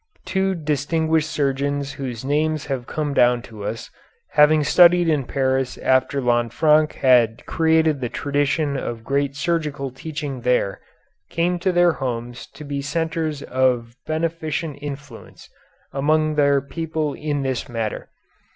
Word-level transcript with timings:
Two 0.25 0.55
distinguished 0.55 1.29
surgeons 1.29 1.91
whose 1.93 2.25
names 2.25 2.65
have 2.65 2.87
come 2.87 3.13
down 3.13 3.43
to 3.43 3.63
us, 3.63 3.91
having 4.31 4.63
studied 4.63 5.07
in 5.07 5.25
Paris 5.25 5.77
after 5.77 6.19
Lanfranc 6.19 6.93
had 6.93 7.45
created 7.45 8.01
the 8.01 8.09
tradition 8.09 8.75
of 8.75 9.03
great 9.03 9.35
surgical 9.35 9.91
teaching 9.91 10.41
there, 10.41 10.81
came 11.29 11.59
to 11.59 11.71
their 11.71 11.91
homes 11.91 12.47
to 12.47 12.63
be 12.63 12.81
centres 12.81 13.43
of 13.43 13.95
beneficent 14.07 14.79
influence 14.81 15.51
among 15.93 16.33
their 16.33 16.61
people 16.61 17.13
in 17.13 17.43
this 17.43 17.69
matter. 17.69 18.09